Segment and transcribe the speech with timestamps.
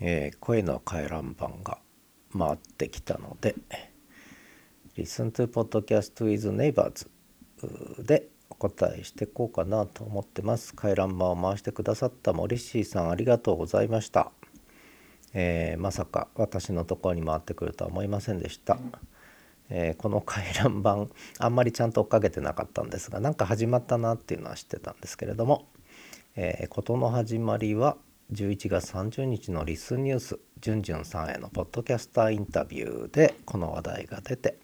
[0.00, 1.78] えー、声の回覧板が
[2.36, 3.56] 回ってきたので
[4.96, 7.08] Listen to Podcast with Neighbors
[8.04, 10.74] でお答えしていこうかなと思ってます。
[10.74, 14.30] 回覧板を回してくださったモリッシーさんありがとうございました、
[15.34, 18.78] えー、まさか私のところに回ってくるとは思いませんでした、
[19.68, 21.06] えー、この回覧板
[21.44, 25.68] あんまりちゃんと追っかけてなかったんですがなんか始まったなっていうのは知ってたんですけれども、
[26.36, 27.96] えー、事の始まりは
[28.32, 34.58] 11月30日のリスニュースじゅんじゅんさんへのポッドキャスターインタビューでこの話題が出て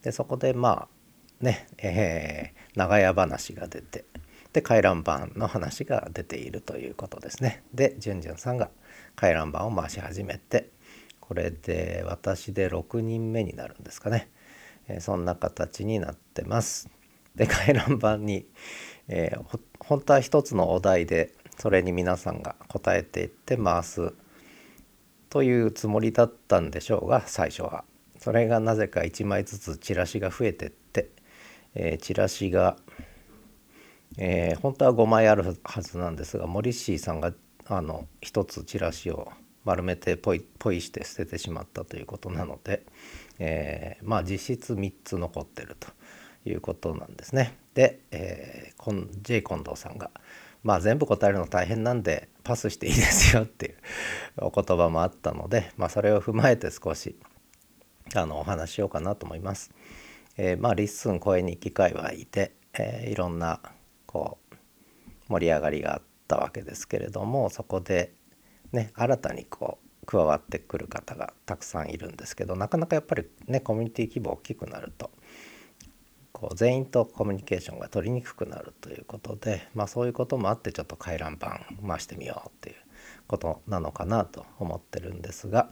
[0.00, 4.06] でそこでまあね、えー、長屋話が出て
[4.54, 7.64] で回覧板の話が出ているということですね。
[7.74, 8.70] でじゅんじゅんさんが
[9.14, 10.70] 回覧板を回し始めて
[11.20, 14.30] これで私で6人目になるんですかね、
[14.88, 16.88] えー、そんな形になってます。
[17.34, 18.46] で回覧板に、
[19.08, 24.12] えー、本当は一つのお題でそれに皆さんが答えていって回す
[25.30, 27.84] というつもりだったんでしょうが最初は。
[28.18, 31.10] それがなぜか1枚ずつチラシが増えてって、
[31.74, 32.76] えー、チラシが、
[34.18, 37.32] えー、本当は5枚あるはずなんですがモリッシーさんが
[37.66, 39.30] あの1つチラシを
[39.64, 42.86] 丸めてポイポイして捨ててしまったということなので、
[43.38, 45.88] えー、まあ実質3つ残ってると
[46.48, 47.58] いうことなんですね。
[47.74, 50.10] で、えー、J 近藤さんが
[50.66, 53.76] まあ全部答えるの大変なんでパスしていいですよっていう
[54.44, 57.16] お言葉もあったので、まあ、それを踏まえて少し
[58.16, 59.70] あのお話しようかなと思います。
[60.36, 63.60] えー、まあ LISTEN 声日記界隈で、えー、いろんな
[64.06, 64.56] こう
[65.28, 68.12] 盛り上がりがあったわけですけれどもそこで
[68.72, 75.12] ね新たにこう加わってくる方がたくさんいるんですけどなかなかやっぱりねコミュニティ規模大きくなると
[76.36, 82.76] こう全員とコミュニケーションが取りにくくなるということで、まあ、そういうこともあってちょっと回覧板回してみようっていう
[83.26, 85.70] ことなのかなと思ってるんですが、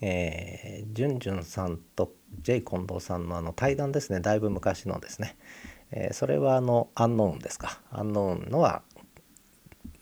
[0.00, 4.20] えー、じゅんじゅんさんと J 近藤さんのあの対談ですね。
[4.20, 5.36] だいぶ昔のですね、
[5.90, 7.80] えー、それはあのアンノーンですか。
[7.90, 8.82] アンノーンのは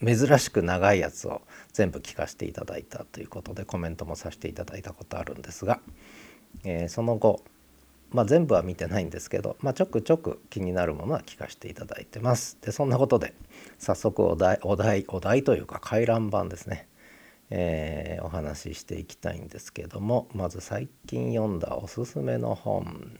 [0.04, 1.40] 珍しく長いやつを
[1.72, 5.80] 全部聞かせていただいたということでコメントもさせていただいたことあるんですが、
[6.64, 7.42] えー、その後
[8.10, 12.58] まあ、全部は見てないんですけど、まあ、ちょくちょく気になるものは聞かせていただいてます。
[12.62, 13.34] でそんなことで
[13.78, 16.88] 早速お題お題お題というか回覧板ですね、
[17.50, 23.18] えー、お話ししていきたいんですけどもまず最近読んだおすすめの本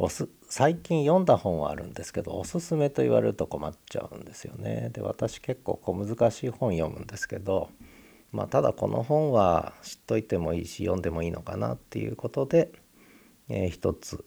[0.00, 4.90] おす最近読んだ本はあるんですけどおすすめと言われると困っちゃうんですよね。
[4.92, 7.68] で私結構こう難しい本読むんですけど
[8.30, 12.70] まあただこの本は知っといてもいいし読んでもいいのかなっていうことで
[13.48, 14.24] えー、一つ。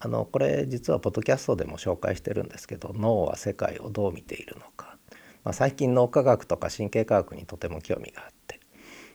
[0.00, 4.96] あのこれ実はポッドキャストでも紹介してるんですけど脳は世界をどう見ているのか、
[5.42, 8.38] まあ、最近脳科学とか神経科学にとても興味があって。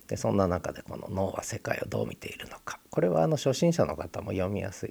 [0.07, 2.79] でそんな中でこの脳は世界をどう見ているのか。
[2.89, 4.87] これはあの初心者の方も読みやす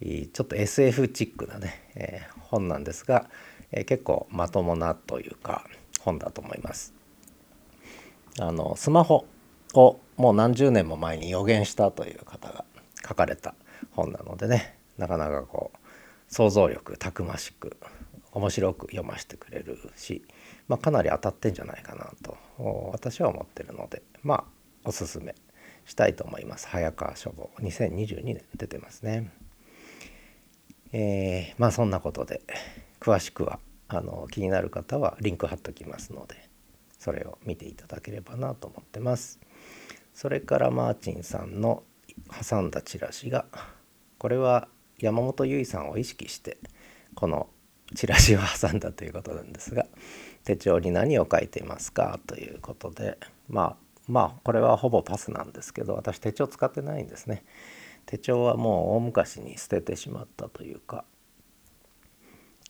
[0.00, 3.30] いちょっと SF チックなね、えー、本なんですが、
[3.72, 5.64] えー、結構まともなというか
[6.00, 6.92] 本だと思います。
[8.38, 9.26] あのスマホ
[9.74, 12.64] をもう何十年も前に予言したという方が
[13.06, 13.54] 書かれた
[13.92, 15.78] 本なのでねなかなかこう
[16.28, 17.76] 想像力たくましく
[18.32, 20.24] 面白く読ませてくれるし、
[20.68, 22.36] まあ、かなり当たってんじゃないかなと
[22.92, 24.44] 私は思ってるのでまあ
[24.84, 25.34] おすすめ
[25.86, 26.66] したいと思います。
[26.68, 29.30] 早川書房2022年出てますね。
[30.92, 32.40] えー、まあそんなことで
[33.00, 33.58] 詳しくは
[33.88, 36.36] あの気になる方はリンク貼っときますので
[36.98, 39.40] それを見ていただければなと思ってます。
[40.14, 41.82] それからマーチンさんの
[42.48, 43.46] 挟んだチラシが
[44.18, 46.58] これは山本結衣さんを意識して
[47.14, 47.48] この
[47.94, 49.86] チラシを挟んだということなんですが
[50.44, 53.76] 手帳に何を書いていますかということでまあ
[54.06, 57.44] まあこれはほぼパスなんですけど私手帳使ってないんですね。
[58.06, 61.06] 手帳はもう大昔に捨ててしまったというか、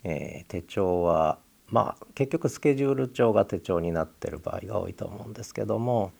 [0.04, 6.12] えー、手帳はまあ結局スケジュール帳が手帳になってる場合が多いと思うんですけども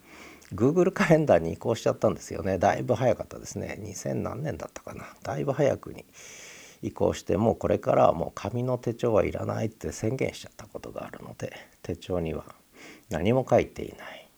[0.53, 2.59] Google カレンダーに移行しちゃったんですよね。
[2.59, 3.79] だいぶ早かったですね。
[3.81, 5.07] 2000何年だったかな。
[5.23, 6.05] だいぶ早くに
[6.83, 11.53] 移行してもうこれからはもう紙の手帳はいらないって宣言しちゃったことがあるので
[11.83, 12.45] 手帳には
[13.09, 14.29] 何も書いていない。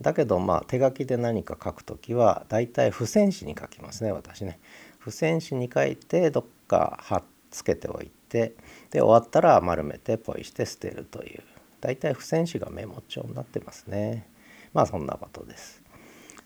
[0.00, 4.60] だけどまあ手書きで何か書くときはだいたい付箋紙に書きますね私ね。
[5.00, 8.54] 付箋紙に書いてどっか貼っつけておいて
[8.90, 11.42] で終わったら丸めてポイして捨てるという。
[11.80, 14.28] だいたい付箋紙がメモ帳になってますね。
[14.76, 15.82] まあそんなことです。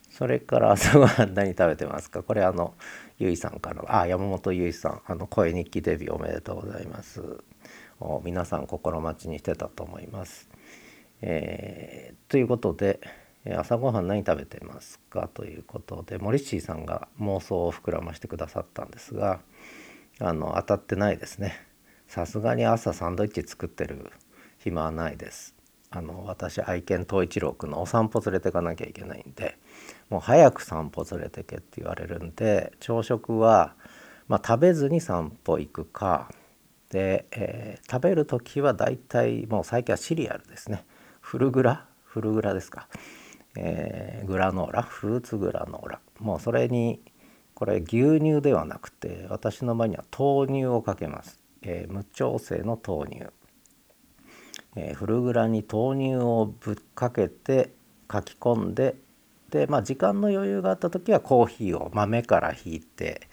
[0.09, 2.23] それから 朝ごはん何食べてますか？
[2.23, 2.75] これあの
[3.19, 7.21] ゆいさんからあ山本ゆいさんあの声日記デビューおめでとうございます。
[8.23, 10.49] 皆さん心待ちにしてたと思います。
[11.23, 13.01] えー、ということで
[13.57, 15.29] 朝ごはん何食べてますか？
[15.35, 19.41] ということでモリッシーさんが妄想を膨らましてくださったんですが
[20.21, 21.55] あの当たってないですね
[22.07, 24.13] さすがに朝サンドイッチ作ってる
[24.59, 25.55] 暇はないです
[25.93, 29.59] あの私愛犬東一郎くんのお散歩連れてかなきゃいけないんで
[30.09, 33.75] もう早く散歩連れてけって言われるんで朝食は、
[34.29, 36.31] まあ、食べずに散歩行くか
[36.91, 40.85] で、えー、食べる時はだいたいもう最近はシリアルですね。
[41.21, 41.87] フルグラ？
[42.05, 42.89] フルグラですか、
[43.57, 44.83] えー、グラノーラ？
[44.83, 46.01] フルーツグラノーラ？
[46.19, 47.01] もうそれに
[47.55, 53.27] これ牛乳ではなくて私の場合には豆乳をかけます、えー、無調整の豆乳、
[54.77, 57.73] えー、フルグラに豆乳をぶっかけて
[58.07, 58.97] かき込んで
[59.51, 63.29] でまあ時間の余裕があった時はコーヒーを豆からひいて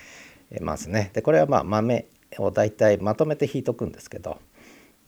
[0.62, 1.12] ますね。
[1.13, 2.07] でこれはまあ豆
[2.39, 4.39] を大体まとめて引いとくんですけど、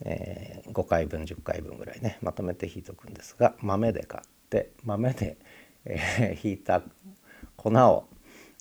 [0.00, 5.36] えー、5回分10回分ぐらいねまとめて引いとくんですが豆で買って豆で、
[5.84, 6.82] えー、引いた
[7.56, 8.04] 粉を、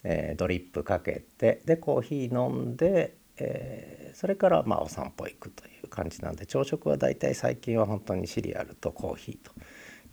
[0.03, 9.51] えー、ドリップかけてでコーヒー飲んで、えー、それからまあお散歩行くという感じなんで朝食はだいたい最近は本当にシリアルとコーヒーと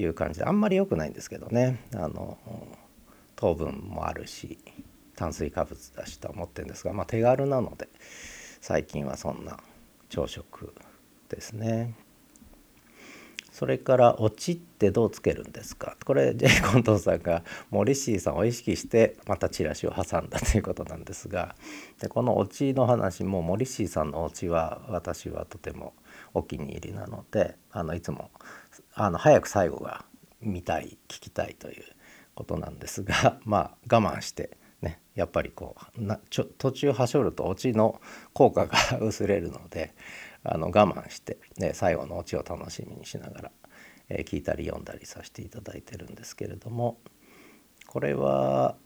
[0.02, 2.38] いう感じであんまり良くないんですけどねあの
[3.34, 4.58] 糖分もあるし
[5.16, 7.88] 炭水化物だしと思ってるんですが、まあ、手軽なので
[8.60, 9.58] 最近はそんな
[10.08, 10.74] 朝食
[11.28, 11.94] ですね。
[13.56, 21.56] それから「オチってどうつけるんですか?」これジェイコントンさんがモリシーさんを意識してまたチラシを挟んだということなんですが
[21.98, 25.94] でこのオチの話もモリシーさんのオチは私はとても
[26.34, 28.30] お気に入りなのであのいつも
[28.92, 30.04] あの早く最後が
[30.42, 31.84] 見たい聞きたいという
[32.34, 34.58] ことなんですが まあ我慢して
[35.16, 38.00] やっぱりこうなちょ途中はしょるとオチの
[38.34, 39.94] 効果が薄れるので
[40.48, 43.50] あの我慢して、ね、最後のオチを楽しみにしながら、
[44.08, 46.98] えー、聞いたり読んだりさせていただいてるんですけれども
[47.86, 48.76] これは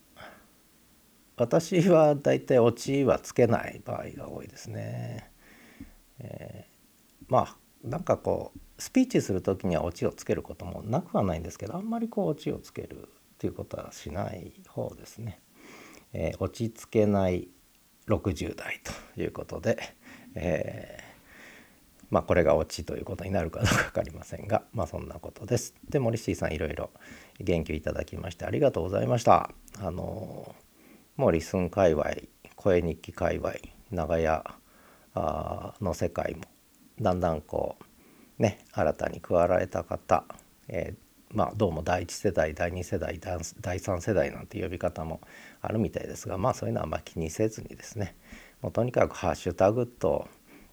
[1.37, 5.31] 私はだいたいオチはつけない場合が多いですね。
[6.19, 13.07] えー、まあなんかこうスピーチする時にはオチをつけることもなくはないんですけどあんまりこうオチをつけるっ
[13.39, 15.41] ていうことはしない方ですね。
[16.13, 17.47] えー、落ち着けない
[18.07, 18.81] 60代
[19.15, 19.77] ということで、
[20.35, 20.97] え、
[22.11, 25.73] まあこれがオチということになるかどうか分かりませんが まあそんなことです。
[25.89, 26.91] で森シーさんいろいろ
[27.39, 29.49] 言及いただきましてありがとうございました。
[29.79, 30.53] あの
[31.15, 32.11] もうリスン界隈
[32.55, 33.53] 声日記界隈
[33.89, 34.43] 長屋
[35.15, 36.43] の世界も
[36.99, 37.77] だんだんこ
[38.37, 40.25] うね新たに加わられた方、
[40.67, 45.21] えーまあどうも第1世代第2世代第3世代なんて呼び方も
[45.61, 48.15] あるみたいですがまあそういうのはあんま気にせずにですね
[48.61, 50.27] もうとにかくハッシュタグと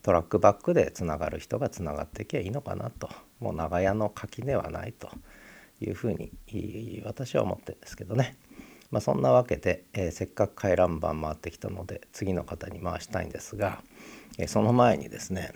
[0.09, 3.11] トラックバックでつながる人がつながっていけばいいのかなと
[3.41, 5.11] もう長屋の垣根はないと
[5.83, 6.33] いうふうに
[7.05, 8.39] 私は思ってるんですけどね。
[8.91, 13.83] まあ、そんなわけで、えー、せっかく回覧板回ってきたので次の方に回したいんですが、
[14.39, 15.53] えー、その前にですね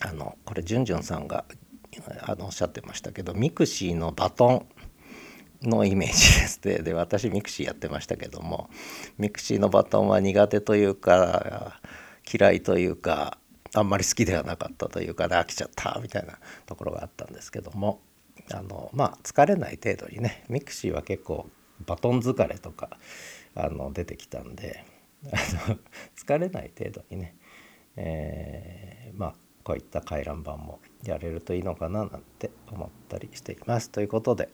[0.00, 1.44] あのこれじゅんじゅんさんが
[2.20, 4.64] あのおっしゃってましたけど mixi のバト
[5.64, 8.70] ンのイメージですでで私 mixi やってましたけども
[9.18, 11.80] mixi のバトンは苦手というか
[12.32, 13.38] 嫌いというか
[13.74, 18.00] あんまり好きではなかったというか、ね、飽きちゃったみたいなところがあったんですけども
[18.52, 21.48] あのまあ疲れない程度にね mixi は結構
[21.86, 22.90] バトン疲れとか
[23.54, 24.84] あの出てきたんで
[25.26, 25.78] あの
[26.16, 27.36] 疲れない程度にね、
[27.96, 33.90] えー、まあこういった回覧板もやれるといいのかななんて思ったりしています。
[33.90, 34.48] ということで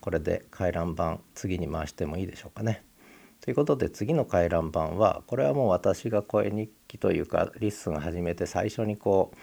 [0.00, 2.82] これで回覧板次に回してもいいでしょうかね。
[3.44, 9.36] ということで次の回覧板はこれはもう私が声日記というか LISTEN 始めて最初にこう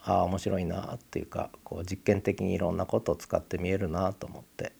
[0.00, 4.72] ああ面白いなっていうかこう実験的にいろんなことを使って見えるなと思って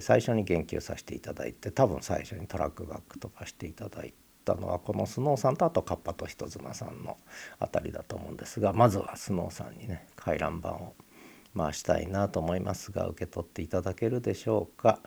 [0.00, 4.14] 最初に言及させていただいて多分最初にトラックバックとかしていただい
[4.46, 7.18] たのはこのスノーさんとあとカッパと人妻さんの
[7.58, 10.94] あたりだと思うんですがまずはスノーさんにね回覧板を
[11.54, 15.00] 回したいなと思いますが受け取っていただけるでしょうか。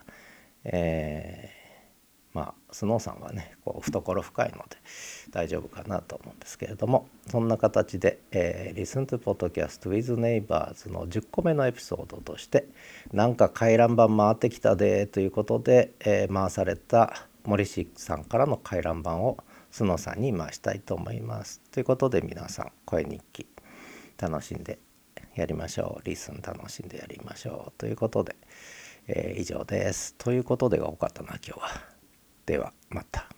[0.62, 1.63] えー
[2.34, 4.76] まあスノーさんはねこう懐深いので
[5.30, 12.66] 大丈夫かなと思うんですけれどもそんな形で「えー、Listen to Podcast with Neighbors」の10個目のエピソードとして
[13.12, 19.38] 「なんか回覧板回ってきたで」ということで、えー、回された森氏さんからの回覧板を
[19.70, 21.60] スノーさんに回したいと思います。
[21.70, 23.46] ということで皆さん声日記
[24.18, 24.78] 楽しんで
[25.34, 26.04] やりましょう。
[26.04, 27.78] リスン楽しんでやりましょう。
[27.78, 28.36] ということで、
[29.08, 30.14] えー、以上です。
[30.16, 31.93] ということでが多かったな今日は。
[32.46, 33.28] ではまた。